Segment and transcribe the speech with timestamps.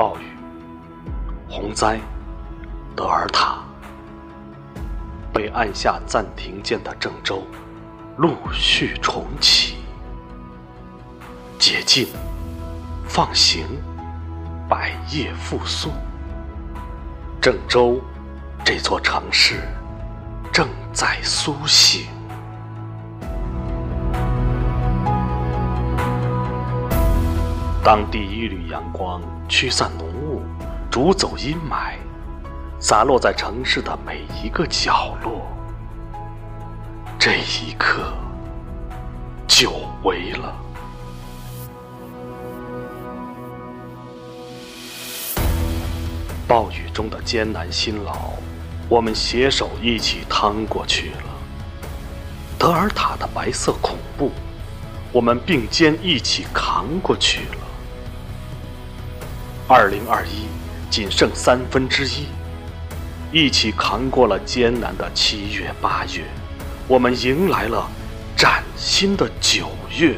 [0.00, 0.22] 暴雨、
[1.46, 2.00] 洪灾——
[2.96, 3.58] 德尔塔。
[5.30, 7.42] 被按下暂停键的郑州，
[8.16, 9.76] 陆续重启。
[11.58, 12.08] 解禁、
[13.06, 13.66] 放行，
[14.70, 15.90] 百业复苏。
[17.38, 18.00] 郑州
[18.64, 19.68] 这座城市
[20.50, 22.06] 正在苏醒。
[27.82, 30.42] 当第一缕阳光驱散浓雾，
[30.90, 31.94] 逐走阴霾，
[32.78, 35.46] 洒落在城市的每一个角落，
[37.18, 38.12] 这一刻，
[39.48, 40.54] 久违了。
[46.46, 48.32] 暴雨中的艰难辛劳，
[48.90, 51.24] 我们携手一起趟过去了。
[52.58, 54.30] 德尔塔的白色恐怖，
[55.12, 57.69] 我们并肩一起扛过去了。
[59.72, 60.48] 二零二一
[60.90, 62.26] 仅剩三分之一，
[63.30, 66.24] 一起扛过了艰难的七月八月，
[66.88, 67.88] 我们迎来了
[68.36, 70.16] 崭新的九月。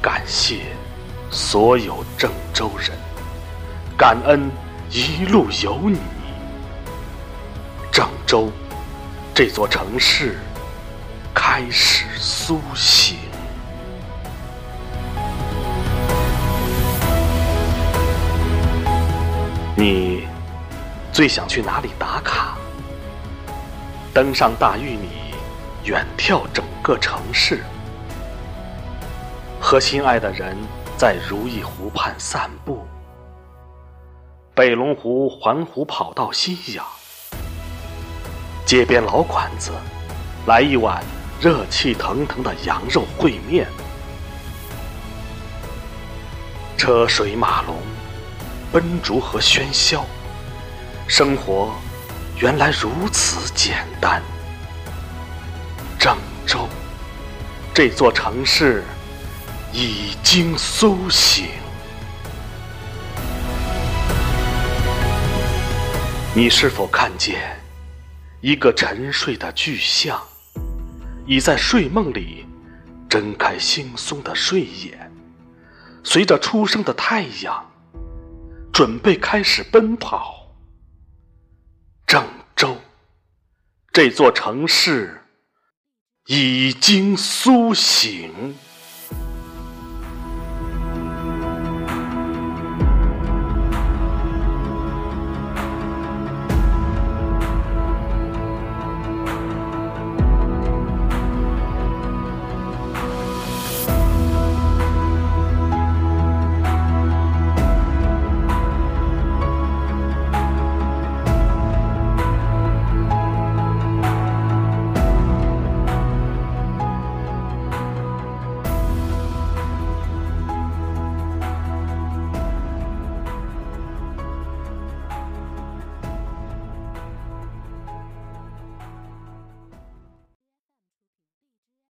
[0.00, 0.60] 感谢
[1.30, 2.92] 所有郑州人，
[3.98, 4.50] 感恩
[4.90, 5.98] 一路有你。
[7.92, 8.50] 郑州
[9.34, 10.38] 这座城市
[11.34, 13.03] 开始苏醒。
[19.86, 20.26] 你
[21.12, 22.56] 最想去哪里打卡？
[24.14, 25.10] 登上大玉米，
[25.84, 27.62] 远眺整个城市，
[29.60, 30.56] 和心爱的人
[30.96, 32.82] 在如意湖畔散步，
[34.54, 36.82] 北龙湖环湖跑道夕阳，
[38.64, 39.70] 街边老馆子
[40.46, 41.04] 来一碗
[41.42, 43.66] 热气腾腾的羊肉烩面，
[46.78, 47.76] 车水马龙。
[48.72, 50.04] 奔逐和喧嚣，
[51.06, 51.74] 生活
[52.38, 54.22] 原来如此简单。
[55.98, 56.16] 郑
[56.46, 56.68] 州
[57.72, 58.82] 这座城市
[59.72, 61.46] 已经苏醒。
[66.34, 67.56] 你是否看见
[68.40, 70.20] 一个沉睡的巨象，
[71.26, 72.44] 已在睡梦里
[73.08, 75.10] 睁开惺忪的睡眼，
[76.02, 77.64] 随着初升的太阳。
[78.74, 80.52] 准备开始奔跑。
[82.04, 82.26] 郑
[82.56, 82.76] 州
[83.92, 85.22] 这座城市
[86.26, 88.56] 已经苏醒。